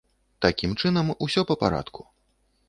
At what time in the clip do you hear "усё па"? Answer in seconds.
1.27-1.59